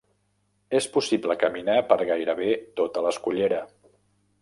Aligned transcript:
És 0.79 0.87
possible 0.95 1.35
caminar 1.45 1.77
per 1.91 1.99
gairebé 2.13 2.51
tota 2.83 3.07
l'escullera. 3.09 3.65